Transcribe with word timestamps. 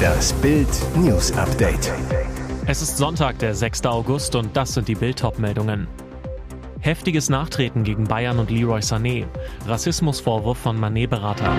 Das 0.00 0.32
Bild 0.34 0.68
News 0.96 1.32
Update. 1.32 1.92
Es 2.66 2.82
ist 2.82 2.96
Sonntag, 2.96 3.38
der 3.38 3.54
6. 3.54 3.86
August 3.86 4.34
und 4.34 4.56
das 4.56 4.74
sind 4.74 4.88
die 4.88 4.94
Bild 4.94 5.22
meldungen 5.38 5.88
Heftiges 6.80 7.28
Nachtreten 7.28 7.84
gegen 7.84 8.04
Bayern 8.04 8.38
und 8.38 8.50
Leroy 8.50 8.80
Sané. 8.80 9.26
Rassismusvorwurf 9.66 10.56
von 10.56 10.80
Manet-Berater. 10.80 11.52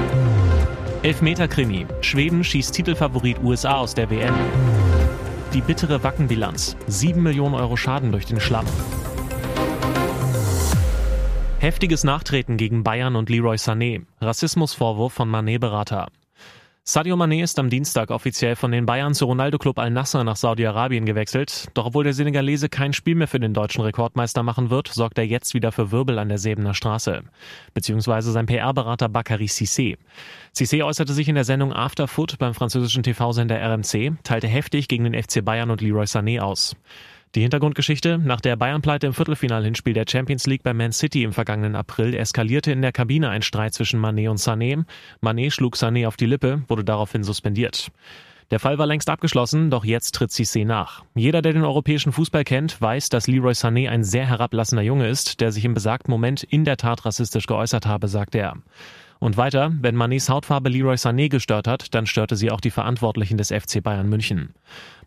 Elfmeter-Krimi. 1.03 1.85
Schweden 2.01 2.43
schießt 2.43 2.73
Titelfavorit 2.73 3.37
USA 3.43 3.77
aus 3.77 3.93
der 3.93 4.09
WM. 4.09 4.33
Die 5.53 5.61
bittere 5.61 6.03
Wackenbilanz. 6.03 6.75
7 6.87 7.21
Millionen 7.21 7.53
Euro 7.53 7.77
Schaden 7.77 8.11
durch 8.11 8.25
den 8.25 8.39
Schlamm. 8.39 8.65
Heftiges 11.59 12.03
Nachtreten 12.03 12.57
gegen 12.57 12.83
Bayern 12.83 13.15
und 13.15 13.29
Leroy 13.29 13.57
Sané. 13.57 14.01
Rassismusvorwurf 14.21 15.13
von 15.13 15.29
Manet-Berater. 15.29 16.07
Sadio 16.83 17.15
Mané 17.15 17.43
ist 17.43 17.59
am 17.59 17.69
Dienstag 17.69 18.09
offiziell 18.09 18.55
von 18.55 18.71
den 18.71 18.87
Bayern 18.87 19.13
zu 19.13 19.25
Ronaldo 19.25 19.59
Club 19.59 19.77
Al-Nassr 19.77 20.23
nach 20.23 20.35
Saudi-Arabien 20.35 21.05
gewechselt. 21.05 21.67
Doch 21.75 21.85
obwohl 21.85 22.03
der 22.03 22.13
Senegalese 22.13 22.69
kein 22.69 22.91
Spiel 22.91 23.13
mehr 23.13 23.27
für 23.27 23.39
den 23.39 23.53
deutschen 23.53 23.81
Rekordmeister 23.81 24.41
machen 24.41 24.71
wird, 24.71 24.87
sorgt 24.87 25.19
er 25.19 25.23
jetzt 25.27 25.53
wieder 25.53 25.71
für 25.71 25.91
Wirbel 25.91 26.17
an 26.17 26.29
der 26.29 26.39
Sebener 26.39 26.73
Straße. 26.73 27.21
Beziehungsweise 27.75 28.31
sein 28.31 28.47
PR-Berater 28.47 29.09
Bakary 29.09 29.45
Cissé. 29.45 29.99
Cissé 30.55 30.83
äußerte 30.83 31.13
sich 31.13 31.29
in 31.29 31.35
der 31.35 31.43
Sendung 31.43 31.71
After 31.71 32.07
Foot 32.07 32.39
beim 32.39 32.55
französischen 32.55 33.03
TV-Sender 33.03 33.61
RMC, 33.61 34.13
teilte 34.23 34.47
heftig 34.47 34.87
gegen 34.87 35.03
den 35.03 35.13
FC 35.13 35.45
Bayern 35.45 35.69
und 35.69 35.81
Leroy 35.81 36.05
Sané 36.05 36.39
aus. 36.39 36.75
Die 37.33 37.41
Hintergrundgeschichte, 37.41 38.17
nach 38.17 38.41
der 38.41 38.57
Bayern-Pleite 38.57 39.07
im 39.07 39.13
Viertelfinalhinspiel 39.13 39.93
der 39.93 40.03
Champions 40.05 40.47
League 40.47 40.63
bei 40.63 40.73
Man 40.73 40.91
City 40.91 41.23
im 41.23 41.31
vergangenen 41.31 41.77
April 41.77 42.13
eskalierte 42.13 42.73
in 42.73 42.81
der 42.81 42.91
Kabine 42.91 43.29
ein 43.29 43.41
Streit 43.41 43.73
zwischen 43.73 44.01
Manet 44.01 44.27
und 44.27 44.37
Sané. 44.37 44.83
Manet 45.21 45.53
schlug 45.53 45.77
Sané 45.77 46.05
auf 46.05 46.17
die 46.17 46.25
Lippe, 46.25 46.63
wurde 46.67 46.83
daraufhin 46.83 47.23
suspendiert. 47.23 47.89
Der 48.49 48.59
Fall 48.59 48.77
war 48.77 48.85
längst 48.85 49.09
abgeschlossen, 49.09 49.69
doch 49.69 49.85
jetzt 49.85 50.13
tritt 50.13 50.31
Cissé 50.31 50.65
nach. 50.65 51.05
Jeder, 51.15 51.41
der 51.41 51.53
den 51.53 51.63
europäischen 51.63 52.11
Fußball 52.11 52.43
kennt, 52.43 52.81
weiß, 52.81 53.07
dass 53.07 53.27
Leroy 53.27 53.53
Sané 53.53 53.87
ein 53.87 54.03
sehr 54.03 54.25
herablassender 54.25 54.83
Junge 54.83 55.07
ist, 55.07 55.39
der 55.39 55.53
sich 55.53 55.63
im 55.63 55.73
besagten 55.73 56.11
Moment 56.11 56.43
in 56.43 56.65
der 56.65 56.75
Tat 56.75 57.05
rassistisch 57.05 57.47
geäußert 57.47 57.85
habe, 57.85 58.09
sagt 58.09 58.35
er. 58.35 58.57
Und 59.21 59.37
weiter, 59.37 59.71
wenn 59.79 59.95
Manets 59.95 60.29
Hautfarbe 60.29 60.69
Leroy 60.69 60.95
Sané 60.95 61.29
gestört 61.29 61.67
hat, 61.67 61.93
dann 61.93 62.07
störte 62.07 62.35
sie 62.35 62.49
auch 62.49 62.59
die 62.59 62.71
Verantwortlichen 62.71 63.37
des 63.37 63.49
FC 63.49 63.83
Bayern 63.83 64.09
München. 64.09 64.55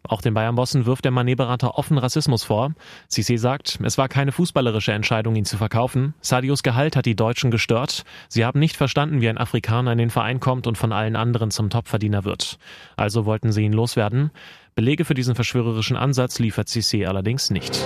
Auch 0.07 0.21
den 0.21 0.35
Bayern-Bossen 0.35 0.87
wirft 0.87 1.05
der 1.05 1.11
Manet-Berater 1.11 1.77
offen 1.77 1.99
Rassismus 1.99 2.45
vor. 2.45 2.75
Cissé 3.11 3.39
sagt, 3.39 3.81
es 3.83 3.99
war 3.99 4.09
keine 4.09 4.31
fußballerische 4.31 4.93
Entscheidung, 4.93 5.35
ihn 5.35 5.45
zu 5.45 5.57
verkaufen. 5.57 6.15
Sadios 6.21 6.63
Gehalt 6.63 6.95
hat 6.95 7.07
die 7.07 7.17
Deutschen 7.17 7.51
gestört. 7.51 8.05
Sie 8.29 8.45
haben 8.45 8.61
nicht 8.61 8.77
verstanden, 8.77 9.21
wie 9.21 9.29
ein 9.29 9.39
Afrikaner 9.39 9.91
in 9.91 9.99
den 9.99 10.11
Verein 10.11 10.39
kommt 10.39 10.69
und 10.69 10.79
von 10.79 10.93
allen 10.93 11.17
anderen 11.17 11.51
zum 11.51 11.69
Topverdiener 11.69 12.25
wird. 12.25 12.59
Also 12.97 13.25
wollten 13.25 13.51
sie 13.51 13.65
ihn 13.65 13.73
loswerden. 13.73 14.31
Belege 14.77 15.05
für 15.05 15.15
diesen 15.15 15.35
verschwörerischen 15.35 15.97
Ansatz 15.97 16.39
liefert 16.39 16.69
Cissé 16.69 17.07
allerdings 17.09 17.51
nicht. 17.51 17.85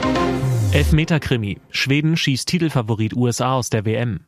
Elfmeter-Krimi. 0.73 1.59
Schweden 1.71 2.19
schießt 2.19 2.47
Titelfavorit 2.47 3.15
USA 3.15 3.55
aus 3.55 3.71
der 3.71 3.87
WM. 3.87 4.21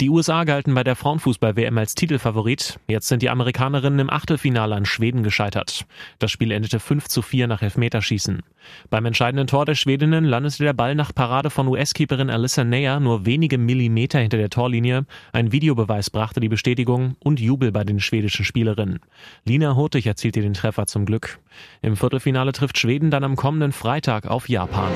Die 0.00 0.10
USA 0.10 0.44
galten 0.44 0.74
bei 0.74 0.84
der 0.84 0.94
Frauenfußball-WM 0.94 1.76
als 1.76 1.96
Titelfavorit. 1.96 2.78
Jetzt 2.86 3.08
sind 3.08 3.20
die 3.20 3.30
Amerikanerinnen 3.30 3.98
im 3.98 4.10
Achtelfinale 4.10 4.76
an 4.76 4.84
Schweden 4.84 5.24
gescheitert. 5.24 5.86
Das 6.20 6.30
Spiel 6.30 6.52
endete 6.52 6.78
5 6.78 7.08
zu 7.08 7.20
4 7.20 7.48
nach 7.48 7.62
Elfmeterschießen. 7.62 8.44
Beim 8.90 9.06
entscheidenden 9.06 9.48
Tor 9.48 9.64
der 9.64 9.74
Schwedinnen 9.74 10.24
landete 10.24 10.62
der 10.62 10.72
Ball 10.72 10.94
nach 10.94 11.12
Parade 11.12 11.50
von 11.50 11.66
US-Keeperin 11.66 12.30
Alyssa 12.30 12.62
Neyer 12.62 13.00
nur 13.00 13.26
wenige 13.26 13.58
Millimeter 13.58 14.20
hinter 14.20 14.36
der 14.36 14.50
Torlinie. 14.50 15.04
Ein 15.32 15.50
Videobeweis 15.50 16.10
brachte 16.10 16.38
die 16.38 16.48
Bestätigung 16.48 17.16
und 17.18 17.40
Jubel 17.40 17.72
bei 17.72 17.82
den 17.82 17.98
schwedischen 17.98 18.44
Spielerinnen. 18.44 19.00
Lina 19.46 19.74
Hurtig 19.74 20.06
erzielte 20.06 20.42
den 20.42 20.54
Treffer 20.54 20.86
zum 20.86 21.06
Glück. 21.06 21.40
Im 21.82 21.96
Viertelfinale 21.96 22.52
trifft 22.52 22.78
Schweden 22.78 23.10
dann 23.10 23.24
am 23.24 23.34
kommenden 23.34 23.72
Freitag 23.72 24.28
auf 24.28 24.48
Japan. 24.48 24.92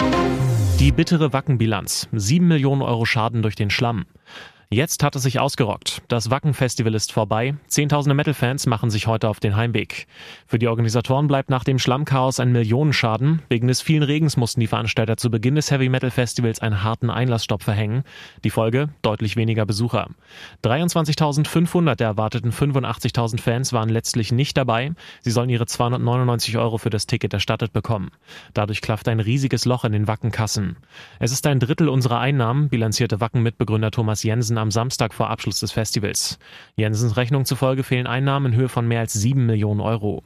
Die 0.78 0.92
bittere 0.92 1.32
Wackenbilanz. 1.32 2.08
7 2.12 2.46
Millionen 2.46 2.82
Euro 2.82 3.04
Schaden 3.04 3.42
durch 3.42 3.56
den 3.56 3.70
Schlamm. 3.70 4.06
Jetzt 4.72 5.02
hat 5.02 5.14
es 5.16 5.22
sich 5.22 5.38
ausgerockt. 5.38 6.00
Das 6.08 6.30
Wacken-Festival 6.30 6.94
ist 6.94 7.12
vorbei. 7.12 7.56
Zehntausende 7.66 8.14
Metal-Fans 8.14 8.66
machen 8.66 8.88
sich 8.88 9.06
heute 9.06 9.28
auf 9.28 9.38
den 9.38 9.54
Heimweg. 9.54 10.06
Für 10.46 10.58
die 10.58 10.66
Organisatoren 10.66 11.26
bleibt 11.26 11.50
nach 11.50 11.62
dem 11.62 11.78
Schlammchaos 11.78 12.40
ein 12.40 12.52
Millionenschaden. 12.52 13.42
Wegen 13.50 13.68
des 13.68 13.82
vielen 13.82 14.02
Regens 14.02 14.38
mussten 14.38 14.60
die 14.60 14.66
Veranstalter 14.66 15.18
zu 15.18 15.30
Beginn 15.30 15.56
des 15.56 15.70
Heavy-Metal-Festivals 15.70 16.60
einen 16.60 16.82
harten 16.82 17.10
Einlassstopp 17.10 17.62
verhängen. 17.62 18.04
Die 18.44 18.50
Folge? 18.50 18.88
Deutlich 19.02 19.36
weniger 19.36 19.66
Besucher. 19.66 20.08
23.500 20.64 21.96
der 21.96 22.06
erwarteten 22.06 22.50
85.000 22.50 23.40
Fans 23.42 23.74
waren 23.74 23.90
letztlich 23.90 24.32
nicht 24.32 24.56
dabei. 24.56 24.92
Sie 25.20 25.32
sollen 25.32 25.50
ihre 25.50 25.66
299 25.66 26.56
Euro 26.56 26.78
für 26.78 26.88
das 26.88 27.06
Ticket 27.06 27.34
erstattet 27.34 27.74
bekommen. 27.74 28.10
Dadurch 28.54 28.80
klafft 28.80 29.06
ein 29.08 29.20
riesiges 29.20 29.66
Loch 29.66 29.84
in 29.84 29.92
den 29.92 30.08
Wackenkassen. 30.08 30.76
Es 31.18 31.30
ist 31.30 31.46
ein 31.46 31.60
Drittel 31.60 31.90
unserer 31.90 32.20
Einnahmen, 32.20 32.70
bilanzierte 32.70 33.20
Wacken-Mitbegründer 33.20 33.90
Thomas 33.90 34.22
Jensen 34.22 34.61
am 34.62 34.70
Samstag 34.70 35.12
vor 35.12 35.28
Abschluss 35.28 35.60
des 35.60 35.72
Festivals. 35.72 36.38
Jensens 36.76 37.16
Rechnung 37.18 37.44
zufolge 37.44 37.82
fehlen 37.82 38.06
Einnahmen 38.06 38.52
in 38.52 38.58
Höhe 38.58 38.68
von 38.70 38.88
mehr 38.88 39.00
als 39.00 39.12
sieben 39.12 39.44
Millionen 39.44 39.80
Euro. 39.80 40.22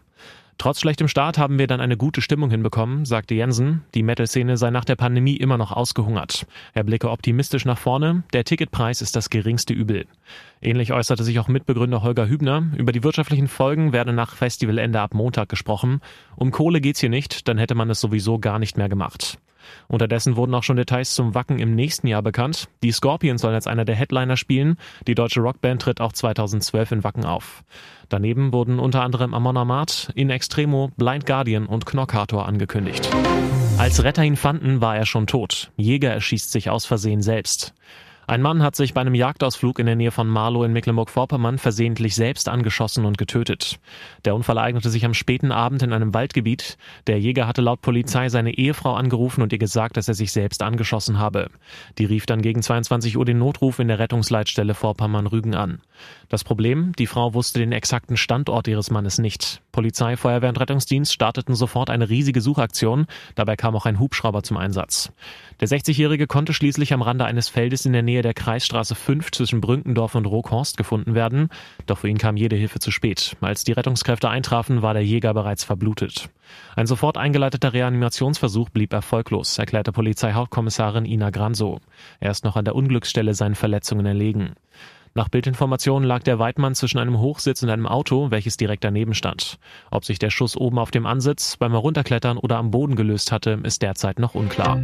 Trotz 0.58 0.80
schlechtem 0.80 1.06
Start 1.06 1.36
haben 1.36 1.58
wir 1.58 1.66
dann 1.66 1.82
eine 1.82 1.98
gute 1.98 2.22
Stimmung 2.22 2.50
hinbekommen, 2.50 3.04
sagte 3.04 3.34
Jensen. 3.34 3.82
Die 3.94 4.02
Metal-Szene 4.02 4.56
sei 4.56 4.70
nach 4.70 4.86
der 4.86 4.96
Pandemie 4.96 5.36
immer 5.36 5.58
noch 5.58 5.70
ausgehungert. 5.70 6.46
Er 6.72 6.82
blicke 6.82 7.10
optimistisch 7.10 7.66
nach 7.66 7.76
vorne. 7.76 8.22
Der 8.32 8.44
Ticketpreis 8.44 9.02
ist 9.02 9.16
das 9.16 9.28
geringste 9.28 9.74
Übel. 9.74 10.06
Ähnlich 10.62 10.92
äußerte 10.94 11.24
sich 11.24 11.38
auch 11.38 11.48
Mitbegründer 11.48 12.02
Holger 12.02 12.28
Hübner. 12.28 12.68
Über 12.76 12.92
die 12.92 13.04
wirtschaftlichen 13.04 13.48
Folgen 13.48 13.92
werde 13.92 14.14
nach 14.14 14.34
Festivalende 14.34 15.00
ab 15.00 15.12
Montag 15.12 15.50
gesprochen. 15.50 16.00
Um 16.36 16.52
Kohle 16.52 16.80
geht's 16.80 17.00
hier 17.00 17.10
nicht, 17.10 17.48
dann 17.48 17.58
hätte 17.58 17.74
man 17.74 17.90
es 17.90 18.00
sowieso 18.00 18.38
gar 18.38 18.58
nicht 18.58 18.78
mehr 18.78 18.88
gemacht. 18.88 19.38
Unterdessen 19.88 20.36
wurden 20.36 20.54
auch 20.54 20.62
schon 20.62 20.76
Details 20.76 21.14
zum 21.14 21.34
Wacken 21.34 21.58
im 21.58 21.74
nächsten 21.74 22.06
Jahr 22.06 22.22
bekannt. 22.22 22.68
Die 22.82 22.92
Scorpions 22.92 23.40
sollen 23.40 23.54
als 23.54 23.66
einer 23.66 23.84
der 23.84 23.94
Headliner 23.94 24.36
spielen. 24.36 24.76
Die 25.06 25.14
deutsche 25.14 25.40
Rockband 25.40 25.82
tritt 25.82 26.00
auch 26.00 26.12
2012 26.12 26.92
in 26.92 27.04
Wacken 27.04 27.24
auf. 27.24 27.64
Daneben 28.08 28.52
wurden 28.52 28.78
unter 28.78 29.02
anderem 29.02 29.34
Amon 29.34 29.56
Amarth, 29.56 30.10
In 30.14 30.30
Extremo, 30.30 30.90
Blind 30.96 31.26
Guardian 31.26 31.66
und 31.66 31.86
Knockator 31.86 32.46
angekündigt. 32.46 33.08
Als 33.78 34.02
Retter 34.02 34.24
ihn 34.24 34.36
fanden, 34.36 34.80
war 34.80 34.96
er 34.96 35.06
schon 35.06 35.26
tot. 35.26 35.70
Jäger 35.76 36.10
erschießt 36.10 36.50
sich 36.50 36.70
aus 36.70 36.86
Versehen 36.86 37.22
selbst. 37.22 37.74
Ein 38.28 38.42
Mann 38.42 38.60
hat 38.62 38.74
sich 38.74 38.92
bei 38.92 39.00
einem 39.00 39.14
Jagdausflug 39.14 39.78
in 39.78 39.86
der 39.86 39.94
Nähe 39.94 40.10
von 40.10 40.26
Marlow 40.26 40.64
in 40.64 40.72
Mecklenburg-Vorpommern 40.72 41.58
versehentlich 41.58 42.16
selbst 42.16 42.48
angeschossen 42.48 43.04
und 43.04 43.18
getötet. 43.18 43.78
Der 44.24 44.34
Unfall 44.34 44.56
ereignete 44.56 44.90
sich 44.90 45.04
am 45.04 45.14
späten 45.14 45.52
Abend 45.52 45.82
in 45.82 45.92
einem 45.92 46.12
Waldgebiet. 46.12 46.76
Der 47.06 47.20
Jäger 47.20 47.46
hatte 47.46 47.62
laut 47.62 47.82
Polizei 47.82 48.28
seine 48.28 48.54
Ehefrau 48.54 48.94
angerufen 48.94 49.42
und 49.42 49.52
ihr 49.52 49.60
gesagt, 49.60 49.96
dass 49.96 50.08
er 50.08 50.14
sich 50.14 50.32
selbst 50.32 50.62
angeschossen 50.62 51.20
habe. 51.20 51.50
Die 51.98 52.04
rief 52.04 52.26
dann 52.26 52.42
gegen 52.42 52.62
22 52.62 53.16
Uhr 53.16 53.24
den 53.24 53.38
Notruf 53.38 53.78
in 53.78 53.86
der 53.86 54.00
Rettungsleitstelle 54.00 54.74
Vorpommern-Rügen 54.74 55.54
an. 55.54 55.80
Das 56.28 56.42
Problem, 56.42 56.92
die 56.98 57.06
Frau 57.06 57.32
wusste 57.32 57.60
den 57.60 57.70
exakten 57.70 58.16
Standort 58.16 58.66
ihres 58.66 58.90
Mannes 58.90 59.18
nicht. 59.18 59.62
Polizei, 59.76 60.16
Feuerwehr 60.16 60.48
und 60.48 60.58
Rettungsdienst 60.58 61.12
starteten 61.12 61.54
sofort 61.54 61.90
eine 61.90 62.08
riesige 62.08 62.40
Suchaktion. 62.40 63.04
Dabei 63.34 63.56
kam 63.56 63.76
auch 63.76 63.84
ein 63.84 64.00
Hubschrauber 64.00 64.42
zum 64.42 64.56
Einsatz. 64.56 65.12
Der 65.60 65.68
60-Jährige 65.68 66.26
konnte 66.26 66.54
schließlich 66.54 66.94
am 66.94 67.02
Rande 67.02 67.26
eines 67.26 67.50
Feldes 67.50 67.84
in 67.84 67.92
der 67.92 68.00
Nähe 68.00 68.22
der 68.22 68.32
Kreisstraße 68.32 68.94
5 68.94 69.32
zwischen 69.32 69.60
Brünkendorf 69.60 70.14
und 70.14 70.24
Roghorst 70.24 70.78
gefunden 70.78 71.14
werden. 71.14 71.50
Doch 71.84 71.98
für 71.98 72.08
ihn 72.08 72.16
kam 72.16 72.38
jede 72.38 72.56
Hilfe 72.56 72.78
zu 72.78 72.90
spät. 72.90 73.36
Als 73.42 73.64
die 73.64 73.72
Rettungskräfte 73.72 74.30
eintrafen, 74.30 74.80
war 74.80 74.94
der 74.94 75.04
Jäger 75.04 75.34
bereits 75.34 75.62
verblutet. 75.62 76.30
Ein 76.74 76.86
sofort 76.86 77.18
eingeleiteter 77.18 77.74
Reanimationsversuch 77.74 78.70
blieb 78.70 78.94
erfolglos, 78.94 79.58
erklärte 79.58 79.92
Polizeihauptkommissarin 79.92 81.04
Ina 81.04 81.28
Granso. 81.28 81.80
Er 82.18 82.30
ist 82.30 82.44
noch 82.44 82.56
an 82.56 82.64
der 82.64 82.76
Unglücksstelle 82.76 83.34
seinen 83.34 83.56
Verletzungen 83.56 84.06
erlegen. 84.06 84.54
Nach 85.16 85.30
Bildinformationen 85.30 86.06
lag 86.06 86.22
der 86.24 86.38
Weidmann 86.38 86.74
zwischen 86.74 86.98
einem 86.98 87.18
Hochsitz 87.18 87.62
und 87.62 87.70
einem 87.70 87.86
Auto, 87.86 88.30
welches 88.30 88.58
direkt 88.58 88.84
daneben 88.84 89.14
stand. 89.14 89.58
Ob 89.90 90.04
sich 90.04 90.18
der 90.18 90.28
Schuss 90.28 90.58
oben 90.58 90.78
auf 90.78 90.90
dem 90.90 91.06
Ansitz, 91.06 91.56
beim 91.56 91.72
Herunterklettern 91.72 92.36
oder 92.36 92.58
am 92.58 92.70
Boden 92.70 92.96
gelöst 92.96 93.32
hatte, 93.32 93.58
ist 93.62 93.80
derzeit 93.80 94.18
noch 94.18 94.34
unklar. 94.34 94.78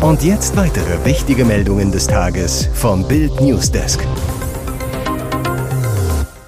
Und 0.00 0.22
jetzt 0.22 0.56
weitere 0.56 1.04
wichtige 1.04 1.44
Meldungen 1.44 1.90
des 1.90 2.06
Tages 2.06 2.68
vom 2.72 3.08
Bild 3.08 3.40
Newsdesk. 3.40 4.06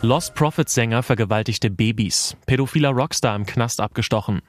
Lost 0.01 0.37
Profit 0.37 0.69
Sänger 0.69 1.03
vergewaltigte 1.03 1.69
Babys. 1.69 2.37
Pädophiler 2.47 2.91
Rockstar 2.91 3.35
im 3.35 3.44
Knast 3.44 3.81
abgestochen. 3.81 4.41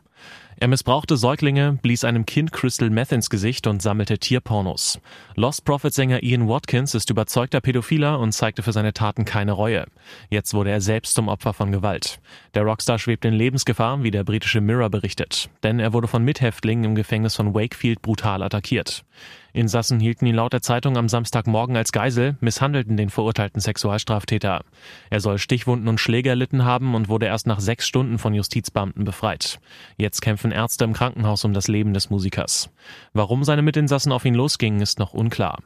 Er 0.61 0.67
missbrauchte 0.67 1.15
Säuglinge, 1.15 1.79
blies 1.81 2.03
einem 2.03 2.25
Kind 2.25 2.51
Crystal 2.51 2.89
Meth 2.89 3.13
ins 3.13 3.29
Gesicht 3.29 3.65
und 3.65 3.81
sammelte 3.81 4.17
Tierpornos. 4.17 4.99
Lost 5.35 5.63
Prophet-Sänger 5.63 6.21
Ian 6.21 6.49
Watkins 6.49 6.93
ist 6.95 7.09
überzeugter 7.09 7.61
Pädophiler 7.61 8.19
und 8.19 8.33
zeigte 8.33 8.61
für 8.61 8.73
seine 8.73 8.91
Taten 8.91 9.23
keine 9.23 9.53
Reue. 9.53 9.85
Jetzt 10.29 10.53
wurde 10.53 10.71
er 10.71 10.81
selbst 10.81 11.15
zum 11.15 11.29
Opfer 11.29 11.53
von 11.53 11.71
Gewalt. 11.71 12.19
Der 12.55 12.63
Rockstar 12.63 12.99
schwebt 12.99 13.23
in 13.23 13.35
Lebensgefahr, 13.35 14.03
wie 14.03 14.11
der 14.11 14.25
britische 14.25 14.59
Mirror 14.59 14.89
berichtet. 14.89 15.49
Denn 15.63 15.79
er 15.79 15.93
wurde 15.93 16.09
von 16.09 16.25
Mithäftlingen 16.25 16.83
im 16.83 16.95
Gefängnis 16.95 17.37
von 17.37 17.55
Wakefield 17.55 18.01
brutal 18.01 18.43
attackiert. 18.43 19.05
Insassen 19.53 19.99
hielten 19.99 20.25
ihn 20.25 20.35
laut 20.35 20.53
der 20.53 20.61
Zeitung 20.61 20.97
am 20.97 21.09
Samstagmorgen 21.09 21.75
als 21.75 21.91
Geisel, 21.91 22.37
misshandelten 22.39 22.97
den 22.97 23.09
verurteilten 23.09 23.61
Sexualstraftäter. 23.61 24.61
Er 25.09 25.19
soll 25.19 25.37
Stichwunden 25.37 25.87
und 25.87 25.99
Schläge 25.99 26.29
erlitten 26.29 26.65
haben 26.65 26.95
und 26.95 27.09
wurde 27.09 27.25
erst 27.25 27.47
nach 27.47 27.59
sechs 27.59 27.87
Stunden 27.87 28.17
von 28.17 28.33
Justizbeamten 28.33 29.05
befreit. 29.05 29.59
Jetzt 29.97 30.21
kämpfen 30.21 30.51
Ärzte 30.51 30.83
im 30.83 30.93
Krankenhaus 30.93 31.45
um 31.45 31.53
das 31.53 31.67
Leben 31.67 31.93
des 31.93 32.09
Musikers. 32.09 32.69
Warum 33.13 33.43
seine 33.43 33.61
Mitinsassen 33.61 34.11
auf 34.11 34.25
ihn 34.25 34.35
losgingen, 34.35 34.81
ist 34.81 34.99
noch 34.99 35.13
unklar. 35.13 35.59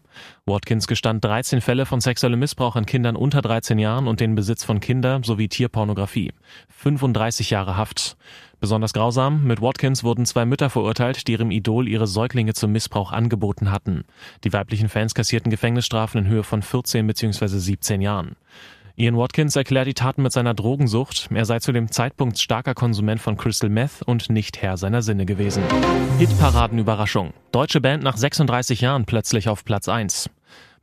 Watkins 0.46 0.88
gestand 0.88 1.24
13 1.24 1.62
Fälle 1.62 1.86
von 1.86 2.02
sexuellem 2.02 2.40
Missbrauch 2.40 2.76
an 2.76 2.86
Kindern 2.86 3.16
unter 3.16 3.42
13 3.42 3.80
Jahren 3.80 4.08
und 4.08 4.20
den 4.20 4.36
Besitz 4.36 4.64
von 4.64 4.80
Kinder 4.80 5.22
sowie 5.24 5.48
Tierpornografie. 5.48 6.32
35 6.70 7.50
Jahre 7.50 7.78
Haft. 7.78 8.18
Besonders 8.64 8.94
grausam, 8.94 9.44
mit 9.44 9.62
Watkins 9.62 10.06
wurden 10.06 10.26
zwei 10.26 10.46
Mütter 10.46 10.70
verurteilt, 10.70 11.28
die 11.28 11.34
ihrem 11.34 11.52
Idol 11.52 11.86
ihre 11.86 12.08
Säuglinge 12.08 12.54
zum 12.54 12.72
Missbrauch 12.72 13.12
angeboten 13.12 13.72
hatten. 13.72 14.06
Die 14.46 14.54
weiblichen 14.54 14.88
Fans 14.88 15.14
kassierten 15.14 15.52
Gefängnisstrafen 15.52 16.24
in 16.24 16.28
Höhe 16.30 16.44
von 16.44 16.62
14 16.62 17.06
bzw. 17.06 17.48
17 17.48 18.00
Jahren. 18.00 18.38
Ian 18.96 19.18
Watkins 19.18 19.58
erklärt 19.58 19.88
die 19.88 19.94
Taten 19.94 20.24
mit 20.24 20.32
seiner 20.32 20.54
Drogensucht. 20.54 21.28
Er 21.34 21.44
sei 21.44 21.60
zu 21.60 21.74
dem 21.74 21.92
Zeitpunkt 21.92 22.40
starker 22.40 22.74
Konsument 22.74 23.20
von 23.20 23.36
Crystal 23.36 23.70
Meth 23.70 24.02
und 24.06 24.30
nicht 24.30 24.62
Herr 24.62 24.78
seiner 24.78 25.02
Sinne 25.02 25.26
gewesen. 25.26 25.64
Hitparadenüberraschung. 26.20 27.34
Deutsche 27.52 27.82
Band 27.82 28.02
nach 28.02 28.16
36 28.16 28.80
Jahren 28.80 29.04
plötzlich 29.04 29.50
auf 29.50 29.66
Platz 29.66 29.90
1. 29.90 30.30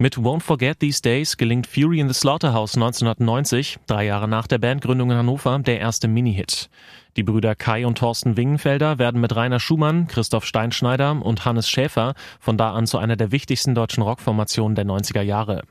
Mit 0.03 0.17
Won't 0.17 0.41
Forget 0.41 0.81
These 0.81 1.03
Days 1.03 1.37
gelingt 1.37 1.67
Fury 1.67 2.01
in 2.01 2.09
the 2.09 2.15
Slaughterhouse 2.15 2.75
1990, 2.75 3.81
drei 3.87 4.07
Jahre 4.07 4.29
nach 4.29 4.47
der 4.47 4.57
Bandgründung 4.57 5.11
in 5.11 5.19
Hannover, 5.19 5.59
der 5.59 5.79
erste 5.79 6.09
Mini-Hit. 6.09 6.71
Die 7.19 7.23
Brüder 7.23 7.55
Kai 7.55 7.85
und 7.85 7.99
Thorsten 7.99 8.39
Wingenfelder 8.39 8.99
werden 8.99 9.21
mit 9.21 9.37
Rainer 9.37 9.61
Schumann, 9.61 10.07
Christoph 10.07 10.47
Steinschneider 10.47 11.21
und 11.23 11.45
Hannes 11.45 11.69
Schäfer 11.69 12.15
von 12.39 12.57
da 12.57 12.73
an 12.73 12.87
zu 12.87 12.97
einer 12.97 13.17
der 13.17 13.31
wichtigsten 13.31 13.75
deutschen 13.75 14.03
Rockformationen 14.03 14.75
der 14.75 14.87
90er 14.87 15.21
Jahre. 15.21 15.65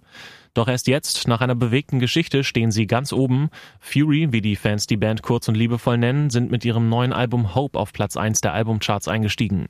Doch 0.54 0.68
erst 0.68 0.88
jetzt, 0.88 1.28
nach 1.28 1.42
einer 1.42 1.56
bewegten 1.56 2.00
Geschichte, 2.00 2.44
stehen 2.44 2.72
sie 2.72 2.88
ganz 2.88 3.14
oben. 3.14 3.50
Fury, 3.80 4.32
wie 4.32 4.42
die 4.42 4.56
Fans 4.56 4.88
die 4.88 4.98
Band 4.98 5.22
kurz 5.22 5.48
und 5.48 5.56
liebevoll 5.56 5.98
nennen, 5.98 6.30
sind 6.30 6.52
mit 6.52 6.66
ihrem 6.66 6.90
neuen 6.90 7.14
Album 7.14 7.56
Hope 7.56 7.78
auf 7.78 7.94
Platz 7.94 8.18
1 8.18 8.42
der 8.42 8.54
Albumcharts 8.54 9.08
eingestiegen. 9.08 9.68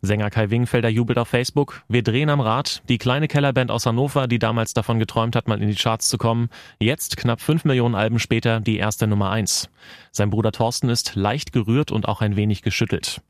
Sänger 0.00 0.30
Kai 0.30 0.50
Wingfelder 0.50 0.88
jubelt 0.88 1.18
auf 1.18 1.28
Facebook. 1.28 1.82
Wir 1.88 2.02
drehen 2.02 2.30
am 2.30 2.40
Rad. 2.40 2.82
Die 2.88 2.98
kleine 2.98 3.28
Kellerband 3.28 3.70
aus 3.70 3.86
Hannover, 3.86 4.26
die 4.26 4.38
damals 4.38 4.74
davon 4.74 4.98
geträumt 4.98 5.36
hat, 5.36 5.48
mal 5.48 5.60
in 5.60 5.68
die 5.68 5.74
Charts 5.74 6.08
zu 6.08 6.18
kommen. 6.18 6.48
Jetzt, 6.78 7.16
knapp 7.16 7.40
5 7.40 7.64
Millionen 7.64 7.94
Alben 7.94 8.18
später, 8.18 8.60
die 8.60 8.78
erste 8.78 9.06
Nummer 9.06 9.30
1. 9.30 9.68
Sein 10.10 10.30
Bruder 10.30 10.52
Thorsten 10.52 10.88
ist 10.88 11.14
leicht 11.14 11.52
gerührt 11.52 11.92
und 11.92 12.08
auch 12.08 12.20
ein 12.20 12.36
wenig 12.36 12.62
geschüttelt. 12.62 13.20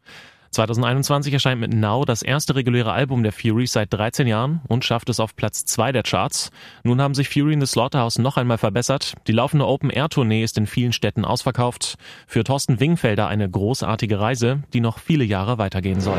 2021 0.53 1.33
erscheint 1.33 1.63
mit 1.63 1.73
Now 1.73 2.05
das 2.05 2.21
erste 2.21 2.55
reguläre 2.55 2.93
Album 2.93 3.23
der 3.23 3.33
Furies 3.33 3.73
seit 3.73 3.91
13 3.91 4.27
Jahren 4.27 4.61
und 4.69 4.85
schafft 4.85 5.09
es 5.09 5.19
auf 5.19 5.35
Platz 5.35 5.65
2 5.65 5.93
der 5.93 6.03
Charts. 6.03 6.51
Nun 6.85 7.01
haben 7.01 7.15
sich 7.15 7.31
Fury 7.31 7.55
in 7.55 7.61
the 7.61 7.67
Slaughterhouse 7.67 8.19
noch 8.19 8.37
einmal 8.37 8.59
verbessert. 8.59 9.15
Die 9.27 9.33
laufende 9.33 9.67
Open-Air-Tournee 9.67 10.45
ist 10.45 10.59
in 10.59 10.67
vielen 10.67 10.93
Städten 10.93 11.25
ausverkauft. 11.25 11.97
Für 12.27 12.45
Thorsten 12.45 12.81
Wingfelder 12.81 13.29
eine 13.29 13.49
großartige 13.49 14.21
Reise, 14.21 14.63
die 14.75 14.81
noch 14.81 14.99
viele 14.99 15.25
Jahre 15.25 15.57
weitergehen 15.57 16.03
soll. 16.03 16.19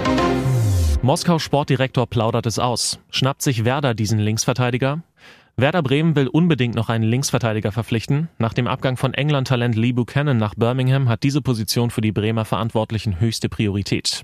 Moskau 1.03 1.37
Sportdirektor 1.37 2.07
plaudert 2.07 2.45
es 2.45 2.59
aus. 2.59 2.97
Schnappt 3.11 3.41
sich 3.41 3.65
Werder 3.65 3.93
diesen 3.93 4.19
Linksverteidiger? 4.19 5.03
Werder 5.55 5.83
Bremen 5.83 6.15
will 6.15 6.29
unbedingt 6.29 6.73
noch 6.73 6.89
einen 6.89 7.03
Linksverteidiger 7.03 7.71
verpflichten. 7.71 8.27
Nach 8.39 8.53
dem 8.53 8.65
Abgang 8.65 8.97
von 8.97 9.13
England-Talent 9.13 9.75
Lee 9.75 9.91
Buchanan 9.91 10.37
nach 10.37 10.55
Birmingham 10.55 11.09
hat 11.09 11.21
diese 11.21 11.43
Position 11.43 11.91
für 11.91 12.01
die 12.01 12.11
Bremer 12.11 12.43
Verantwortlichen 12.43 13.19
höchste 13.19 13.49
Priorität. 13.49 14.23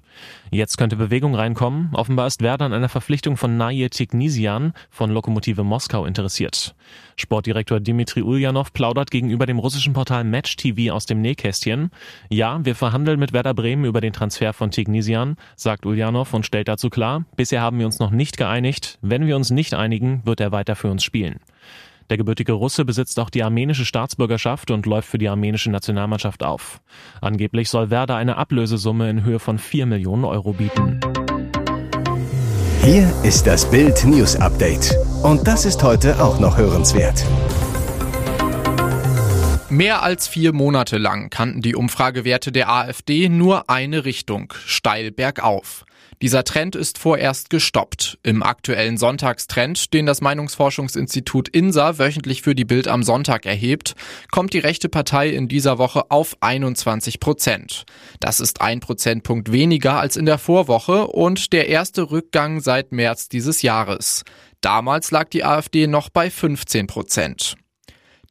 Jetzt 0.49 0.77
könnte 0.77 0.95
Bewegung 0.95 1.35
reinkommen. 1.35 1.91
Offenbar 1.93 2.25
ist 2.25 2.41
Werder 2.41 2.65
an 2.65 2.73
einer 2.73 2.89
Verpflichtung 2.89 3.37
von 3.37 3.57
Naje 3.57 3.91
Tignisian 3.91 4.73
von 4.89 5.11
Lokomotive 5.11 5.63
Moskau 5.63 6.07
interessiert. 6.07 6.73
Sportdirektor 7.19 7.80
Dimitri 7.80 8.21
Ulyanov 8.21 8.74
plaudert 8.74 9.12
gegenüber 9.12 9.45
dem 9.45 9.60
russischen 9.60 9.94
Portal 9.94 10.24
Match 10.24 10.56
TV 10.56 10.94
aus 10.94 11.06
dem 11.06 11.21
Nähkästchen. 11.21 11.92
Ja, 12.30 12.60
wir 12.63 12.75
verhandeln 12.75 13.19
mit 13.19 13.33
Werder 13.33 13.54
Bremen 13.54 13.86
über 13.86 14.01
den 14.01 14.13
Transfer 14.13 14.54
von 14.54 14.71
Tignisian, 14.71 15.36
sagt 15.56 15.86
Ulyanov 15.86 16.33
und 16.33 16.45
stellt 16.45 16.68
dazu 16.68 16.89
klar, 16.89 17.25
bisher 17.36 17.62
haben 17.62 17.80
wir 17.80 17.86
uns 17.86 18.00
noch 18.00 18.12
nicht 18.12 18.38
geeinigt. 18.38 18.98
Wenn 19.01 19.27
wir 19.27 19.36
uns 19.36 19.51
nicht 19.51 19.74
einigen, 19.74 20.21
wird 20.25 20.39
er 20.39 20.51
weiter 20.51 20.75
für 20.75 20.89
uns 20.89 21.04
spielen. 21.04 21.39
Der 22.10 22.18
gebürtige 22.18 22.54
Russe 22.54 22.86
besitzt 22.86 23.19
auch 23.19 23.30
die 23.30 23.44
armenische 23.44 23.86
Staatsbürgerschaft 23.86 24.71
und 24.71 24.86
läuft 24.86 25.07
für 25.07 25.19
die 25.19 25.30
armenische 25.30 25.69
Nationalmannschaft 25.69 26.44
auf. 26.44 26.81
Angeblich 27.21 27.69
soll 27.69 27.92
Werder 27.92 28.16
eine 28.16 28.38
Ablösesumme 28.38 29.10
in 29.10 29.24
Höhe 29.24 29.39
von 29.39 29.60
4 29.60 29.86
Millionen 29.86 30.25
Euro 30.25 30.54
bieten. 30.54 31.00
Hier 32.83 33.13
ist 33.24 33.45
das 33.45 33.69
Bild 33.69 34.04
News 34.06 34.36
Update. 34.38 34.95
Und 35.24 35.48
das 35.48 35.66
ist 35.66 35.83
heute 35.83 36.24
auch 36.24 36.39
noch 36.39 36.57
hörenswert. 36.57 37.25
Mehr 39.69 40.01
als 40.01 40.30
vier 40.30 40.54
Monate 40.54 40.98
lang 40.98 41.30
kannten 41.30 41.62
die 41.62 41.75
Umfragewerte 41.75 42.54
der 42.54 42.69
AfD 42.69 43.27
nur 43.27 43.69
eine 43.69 44.06
Richtung, 44.06 44.54
steil 44.66 45.12
bergauf. 45.12 45.86
Dieser 46.21 46.44
Trend 46.44 46.75
ist 46.75 46.98
vorerst 46.98 47.50
gestoppt. 47.50 48.18
Im 48.24 48.44
aktuellen 48.44 48.98
Sonntagstrend, 48.98 49.94
den 49.94 50.06
das 50.06 50.19
Meinungsforschungsinstitut 50.19 51.48
INSA 51.48 51.98
wöchentlich 51.98 52.42
für 52.42 52.56
die 52.56 52.66
Bild 52.66 52.89
am 52.89 53.04
Sonntag 53.04 53.45
erhebt, 53.45 53.95
kommt 54.30 54.54
die 54.54 54.60
rechte 54.60 54.89
Partei 54.89 55.30
in 55.30 55.48
dieser 55.48 55.77
Woche 55.77 56.12
auf 56.12 56.36
21 56.42 57.21
Prozent. 57.21 57.86
Das 58.19 58.42
ist 58.42 58.60
ein 58.60 58.81
Prozentpunkt 58.81 59.54
weniger 59.54 59.98
als 59.98 60.18
in 60.18 60.25
der 60.25 60.39
Vorwoche 60.39 61.07
und 61.07 61.54
der 61.54 61.69
erste 61.69 62.12
Rückgang 62.12 62.60
seit 62.60 62.92
März 62.92 63.30
dieses 63.30 63.62
Jahres. 63.62 64.25
Damals 64.61 65.11
lag 65.11 65.29
die 65.29 65.44
AfD 65.44 65.88
noch 65.88 66.09
bei 66.09 66.29
15 66.29 66.88
Prozent. 66.88 67.56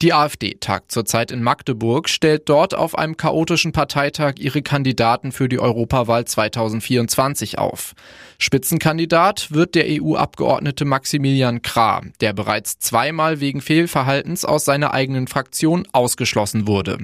Die 0.00 0.12
AfD 0.12 0.54
tagt 0.60 0.92
zurzeit 0.92 1.32
in 1.32 1.42
Magdeburg, 1.42 2.08
stellt 2.08 2.48
dort 2.48 2.72
auf 2.72 2.96
einem 2.96 3.16
chaotischen 3.16 3.72
Parteitag 3.72 4.34
ihre 4.38 4.62
Kandidaten 4.62 5.32
für 5.32 5.48
die 5.48 5.58
Europawahl 5.58 6.24
2024 6.24 7.58
auf. 7.58 7.94
Spitzenkandidat 8.38 9.50
wird 9.50 9.74
der 9.74 9.86
EU-Abgeordnete 9.88 10.84
Maximilian 10.84 11.62
Krah, 11.62 12.02
der 12.20 12.32
bereits 12.32 12.78
zweimal 12.78 13.40
wegen 13.40 13.60
Fehlverhaltens 13.60 14.44
aus 14.44 14.64
seiner 14.64 14.94
eigenen 14.94 15.26
Fraktion 15.26 15.88
ausgeschlossen 15.90 16.68
wurde. 16.68 16.98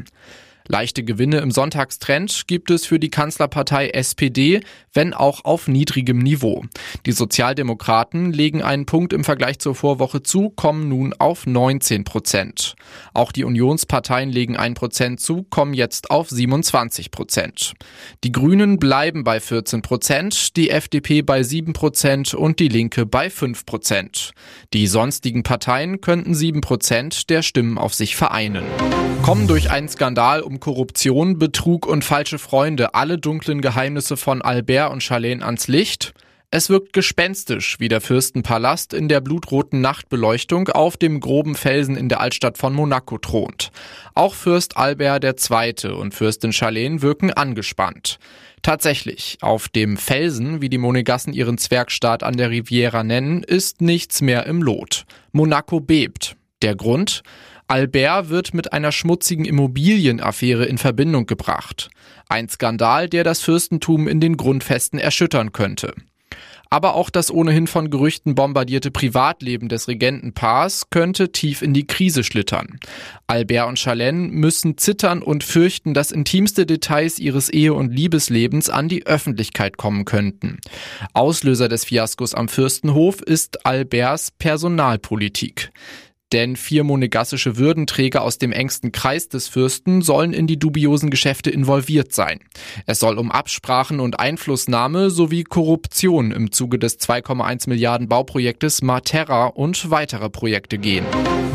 Leichte 0.66 1.04
Gewinne 1.04 1.38
im 1.38 1.50
Sonntagstrend 1.50 2.46
gibt 2.46 2.70
es 2.70 2.86
für 2.86 2.98
die 2.98 3.10
Kanzlerpartei 3.10 3.90
SPD, 3.90 4.62
wenn 4.94 5.12
auch 5.12 5.44
auf 5.44 5.68
niedrigem 5.68 6.18
Niveau. 6.18 6.64
Die 7.04 7.12
Sozialdemokraten 7.12 8.32
legen 8.32 8.62
einen 8.62 8.86
Punkt 8.86 9.12
im 9.12 9.24
Vergleich 9.24 9.58
zur 9.58 9.74
Vorwoche 9.74 10.22
zu, 10.22 10.48
kommen 10.48 10.88
nun 10.88 11.12
auf 11.18 11.46
19 11.46 12.04
Prozent. 12.04 12.76
Auch 13.12 13.30
die 13.30 13.44
Unionsparteien 13.44 14.30
legen 14.30 14.56
ein 14.56 14.72
Prozent 14.72 15.20
zu, 15.20 15.42
kommen 15.42 15.74
jetzt 15.74 16.10
auf 16.10 16.30
27 16.30 17.10
Prozent. 17.10 17.74
Die 18.24 18.32
Grünen 18.32 18.78
bleiben 18.78 19.22
bei 19.22 19.40
14 19.40 19.82
Prozent, 19.82 20.56
die 20.56 20.70
FDP 20.70 21.20
bei 21.20 21.42
7 21.42 21.74
Prozent 21.74 22.32
und 22.32 22.58
die 22.58 22.68
Linke 22.68 23.04
bei 23.04 23.28
5 23.28 23.66
Prozent. 23.66 24.32
Die 24.72 24.86
sonstigen 24.86 25.42
Parteien 25.42 26.00
könnten 26.00 26.34
7 26.34 26.62
Prozent 26.62 27.28
der 27.28 27.42
Stimmen 27.42 27.76
auf 27.76 27.92
sich 27.92 28.16
vereinen. 28.16 28.64
Kommen 29.24 29.46
durch 29.46 29.70
einen 29.70 29.88
Skandal 29.88 30.42
um 30.42 30.53
Korruption, 30.60 31.38
Betrug 31.38 31.86
und 31.86 32.04
falsche 32.04 32.38
Freunde 32.38 32.94
alle 32.94 33.18
dunklen 33.18 33.60
Geheimnisse 33.60 34.16
von 34.16 34.42
Albert 34.42 34.92
und 34.92 35.02
Charlene 35.02 35.44
ans 35.44 35.68
Licht? 35.68 36.14
Es 36.56 36.70
wirkt 36.70 36.92
gespenstisch, 36.92 37.80
wie 37.80 37.88
der 37.88 38.00
Fürstenpalast 38.00 38.94
in 38.94 39.08
der 39.08 39.20
blutroten 39.20 39.80
Nachtbeleuchtung 39.80 40.68
auf 40.68 40.96
dem 40.96 41.18
groben 41.18 41.56
Felsen 41.56 41.96
in 41.96 42.08
der 42.08 42.20
Altstadt 42.20 42.58
von 42.58 42.72
Monaco 42.72 43.18
thront. 43.18 43.72
Auch 44.14 44.34
Fürst 44.34 44.76
Albert 44.76 45.24
II. 45.24 45.90
und 45.90 46.14
Fürstin 46.14 46.52
Charlene 46.52 47.02
wirken 47.02 47.32
angespannt. 47.32 48.20
Tatsächlich, 48.62 49.36
auf 49.40 49.68
dem 49.68 49.96
Felsen, 49.96 50.62
wie 50.62 50.68
die 50.68 50.78
Monegassen 50.78 51.32
ihren 51.32 51.58
Zwergstaat 51.58 52.22
an 52.22 52.36
der 52.36 52.50
Riviera 52.50 53.02
nennen, 53.02 53.42
ist 53.42 53.80
nichts 53.80 54.22
mehr 54.22 54.46
im 54.46 54.62
Lot. 54.62 55.06
Monaco 55.32 55.80
bebt. 55.80 56.36
Der 56.64 56.74
Grund? 56.74 57.22
Albert 57.68 58.30
wird 58.30 58.54
mit 58.54 58.72
einer 58.72 58.90
schmutzigen 58.90 59.44
Immobilienaffäre 59.44 60.64
in 60.64 60.78
Verbindung 60.78 61.26
gebracht. 61.26 61.90
Ein 62.30 62.48
Skandal, 62.48 63.06
der 63.06 63.22
das 63.22 63.42
Fürstentum 63.42 64.08
in 64.08 64.18
den 64.18 64.38
Grundfesten 64.38 64.98
erschüttern 64.98 65.52
könnte. 65.52 65.92
Aber 66.70 66.94
auch 66.94 67.10
das 67.10 67.30
ohnehin 67.30 67.66
von 67.66 67.90
Gerüchten 67.90 68.34
bombardierte 68.34 68.90
Privatleben 68.90 69.68
des 69.68 69.88
Regentenpaars 69.88 70.88
könnte 70.88 71.32
tief 71.32 71.60
in 71.60 71.74
die 71.74 71.86
Krise 71.86 72.24
schlittern. 72.24 72.80
Albert 73.26 73.68
und 73.68 73.78
Charlene 73.78 74.28
müssen 74.28 74.78
zittern 74.78 75.20
und 75.20 75.44
fürchten, 75.44 75.92
dass 75.92 76.12
intimste 76.12 76.64
Details 76.64 77.18
ihres 77.18 77.50
Ehe- 77.50 77.74
und 77.74 77.92
Liebeslebens 77.92 78.70
an 78.70 78.88
die 78.88 79.06
Öffentlichkeit 79.06 79.76
kommen 79.76 80.06
könnten. 80.06 80.60
Auslöser 81.12 81.68
des 81.68 81.84
Fiaskos 81.84 82.34
am 82.34 82.48
Fürstenhof 82.48 83.20
ist 83.20 83.66
Alberts 83.66 84.30
Personalpolitik. 84.30 85.70
Denn 86.34 86.56
vier 86.56 86.82
monegassische 86.82 87.58
Würdenträger 87.58 88.22
aus 88.22 88.38
dem 88.38 88.50
engsten 88.50 88.90
Kreis 88.90 89.28
des 89.28 89.46
Fürsten 89.46 90.02
sollen 90.02 90.32
in 90.32 90.48
die 90.48 90.58
dubiosen 90.58 91.10
Geschäfte 91.10 91.48
involviert 91.48 92.12
sein. 92.12 92.40
Es 92.86 92.98
soll 92.98 93.18
um 93.18 93.30
Absprachen 93.30 94.00
und 94.00 94.18
Einflussnahme 94.18 95.10
sowie 95.10 95.44
Korruption 95.44 96.32
im 96.32 96.50
Zuge 96.50 96.80
des 96.80 96.98
2,1 96.98 97.68
Milliarden 97.68 98.08
Bauprojektes 98.08 98.82
Materra 98.82 99.46
und 99.46 99.92
weitere 99.92 100.28
Projekte 100.28 100.76
gehen. 100.76 101.06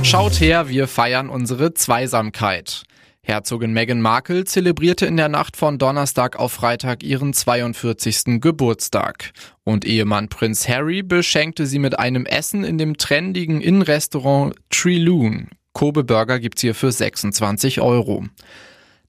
Schaut 0.01 0.39
her, 0.39 0.69
wir 0.69 0.87
feiern 0.87 1.27
unsere 1.27 1.73
Zweisamkeit. 1.73 2.83
Herzogin 3.29 3.73
Meghan 3.73 4.01
Markle 4.01 4.43
zelebrierte 4.43 5.05
in 5.05 5.15
der 5.15 5.29
Nacht 5.29 5.55
von 5.55 5.77
Donnerstag 5.77 6.39
auf 6.39 6.51
Freitag 6.51 7.03
ihren 7.03 7.31
42. 7.31 8.41
Geburtstag. 8.41 9.33
Und 9.63 9.85
Ehemann 9.85 10.29
Prinz 10.29 10.67
Harry 10.67 11.03
beschenkte 11.03 11.67
sie 11.67 11.77
mit 11.77 11.99
einem 11.99 12.25
Essen 12.25 12.63
in 12.63 12.79
dem 12.79 12.97
trendigen 12.97 13.61
Innenrestaurant 13.61 14.55
Treloon. 14.71 15.49
Kobe 15.73 16.03
Burger 16.03 16.39
gibt's 16.39 16.61
hier 16.61 16.73
für 16.73 16.91
26 16.91 17.81
Euro. 17.81 18.25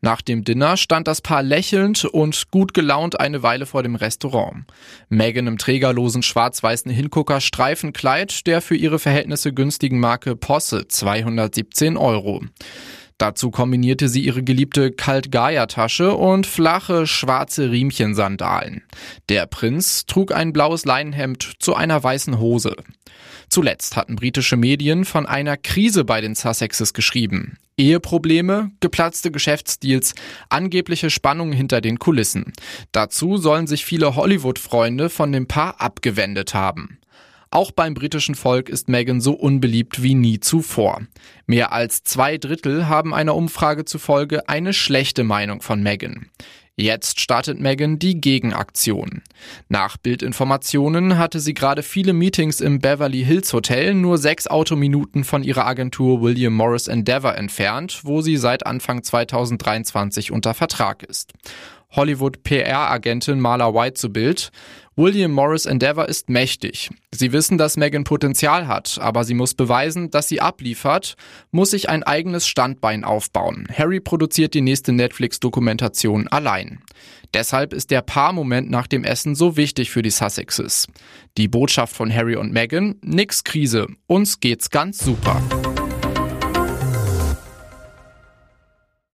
Nach 0.03 0.21
dem 0.21 0.45
Dinner 0.45 0.77
stand 0.77 1.09
das 1.09 1.23
Paar 1.23 1.43
lächelnd 1.43 2.05
und 2.05 2.51
gut 2.51 2.75
gelaunt 2.75 3.19
eine 3.19 3.43
Weile 3.43 3.65
vor 3.65 3.83
dem 3.83 3.95
Restaurant. 3.95 4.67
Megan 5.09 5.47
im 5.47 5.57
trägerlosen 5.57 6.23
schwarz-weißen 6.23 6.91
Hingucker 6.91 7.41
Streifenkleid 7.41 8.47
der 8.47 8.61
für 8.61 8.77
ihre 8.77 8.99
Verhältnisse 8.99 9.55
günstigen 9.55 9.99
Marke 9.99 10.37
Posse 10.37 10.89
217 10.89 11.97
Euro. 11.97 12.43
Dazu 13.21 13.51
kombinierte 13.51 14.09
sie 14.09 14.25
ihre 14.25 14.43
geliebte 14.43 14.93
Kalt-Gaia-Tasche 14.93 16.15
und 16.15 16.47
flache 16.47 17.07
schwarze 17.07 17.71
Riemchensandalen. 17.71 18.83
Der 19.29 19.45
Prinz 19.45 20.07
trug 20.07 20.33
ein 20.33 20.55
blaues 20.55 20.87
Leinenhemd 20.87 21.57
zu 21.59 21.75
einer 21.75 22.03
weißen 22.03 22.39
Hose. 22.39 22.75
Zuletzt 23.51 23.95
hatten 23.97 24.17
britische 24.17 24.57
Medien 24.57 25.05
von 25.05 25.27
einer 25.27 25.59
Krise 25.59 26.05
bei 26.05 26.23
den 26.23 26.35
Sussexes 26.35 26.95
geschrieben. 26.95 27.59
Eheprobleme, 27.77 28.71
geplatzte 28.81 29.31
Geschäftsdeals, 29.31 30.15
angebliche 30.49 31.11
Spannungen 31.11 31.53
hinter 31.53 31.83
den 31.83 31.99
Kulissen. 31.99 32.55
Dazu 32.91 33.37
sollen 33.37 33.67
sich 33.67 33.85
viele 33.85 34.17
Hollywood-Freunde 34.17 35.11
von 35.11 35.31
dem 35.31 35.47
Paar 35.47 35.79
abgewendet 35.79 36.55
haben. 36.55 37.01
Auch 37.53 37.73
beim 37.73 37.95
britischen 37.95 38.37
Volk 38.37 38.69
ist 38.69 38.89
Meghan 38.89 39.21
so 39.21 39.33
unbeliebt 39.33 40.03
wie 40.05 40.15
nie 40.15 40.39
zuvor. 40.39 41.03
Mehr 41.47 41.73
als 41.73 42.05
zwei 42.05 42.39
Drittel 42.39 42.87
haben 42.87 43.13
einer 43.13 43.35
Umfrage 43.35 43.85
zufolge 43.85 44.49
eine 44.49 44.73
schlechte 44.73 45.25
Meinung 45.25 45.61
von 45.61 45.83
Meghan. 45.83 46.31
Jetzt 46.77 47.19
startet 47.21 47.59
Meghan 47.59 47.99
die 47.99 48.21
Gegenaktion. 48.21 49.23
Nach 49.69 49.97
Bildinformationen 49.97 51.19
hatte 51.19 51.41
sie 51.41 51.53
gerade 51.53 51.83
viele 51.83 52.13
Meetings 52.13 52.61
im 52.61 52.79
Beverly 52.79 53.25
Hills 53.25 53.53
Hotel 53.53 53.95
nur 53.95 54.17
sechs 54.17 54.47
Autominuten 54.47 55.25
von 55.25 55.43
ihrer 55.43 55.67
Agentur 55.67 56.23
William 56.23 56.55
Morris 56.55 56.87
Endeavour 56.87 57.37
entfernt, 57.37 58.01
wo 58.05 58.23
sie 58.23 58.37
seit 58.37 58.65
Anfang 58.65 59.03
2023 59.03 60.31
unter 60.31 60.55
Vertrag 60.55 61.03
ist. 61.03 61.33
Hollywood-PR-Agentin 61.91 63.41
Marla 63.41 63.75
White 63.75 63.95
zu 63.95 64.11
Bild. 64.11 64.51
William 65.01 65.33
Morris 65.33 65.65
Endeavour 65.65 66.11
ist 66.11 66.29
mächtig. 66.29 66.91
Sie 67.11 67.33
wissen, 67.33 67.57
dass 67.57 67.79
Megan 67.79 68.05
Potenzial 68.05 68.69
hat, 68.69 68.99
aber 69.01 69.25
sie 69.25 69.33
muss 69.33 69.55
beweisen, 69.55 70.11
dass 70.11 70.29
sie 70.29 70.43
abliefert, 70.43 71.17
muss 71.53 71.71
sich 71.71 71.89
ein 71.89 72.03
eigenes 72.03 72.47
Standbein 72.47 73.03
aufbauen. 73.03 73.67
Harry 73.75 74.01
produziert 74.01 74.53
die 74.53 74.61
nächste 74.61 74.93
Netflix-Dokumentation 74.93 76.29
allein. 76.29 76.83
Deshalb 77.33 77.73
ist 77.73 77.91
der 77.91 78.03
Paarmoment 78.03 78.71
nach 78.71 78.87
dem 78.87 79.03
Essen 79.03 79.35
so 79.35 79.57
wichtig 79.57 79.91
für 79.91 80.03
die 80.03 80.11
Sussexes. 80.11 80.87
Die 81.39 81.49
Botschaft 81.49 81.97
von 81.97 82.15
Harry 82.15 82.37
und 82.37 82.53
Meghan, 82.53 82.97
nix 83.01 83.43
Krise, 83.43 83.87
uns 84.07 84.39
geht's 84.39 84.69
ganz 84.69 84.99
super. 84.99 85.41